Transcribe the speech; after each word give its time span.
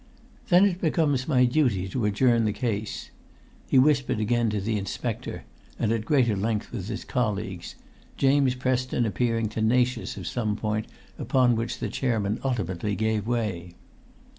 "Then 0.49 0.65
it 0.65 0.81
becomes 0.81 1.27
my 1.27 1.45
duty 1.45 1.87
to 1.89 2.05
adjourn 2.05 2.45
the 2.45 2.53
case." 2.53 3.11
He 3.69 3.77
whispered 3.77 4.19
again 4.19 4.49
to 4.49 4.59
the 4.59 4.75
inspector, 4.75 5.43
and 5.77 5.91
at 5.91 6.05
greater 6.05 6.35
length 6.35 6.71
with 6.71 6.87
his 6.87 7.05
colleagues, 7.05 7.75
James 8.17 8.55
Preston 8.55 9.05
appearing 9.05 9.47
tenacious 9.47 10.17
of 10.17 10.25
some 10.25 10.55
point 10.55 10.87
upon 11.19 11.55
which 11.55 11.77
the 11.77 11.87
chairman 11.87 12.39
ultimately 12.43 12.95
gave 12.95 13.27
way. 13.27 13.75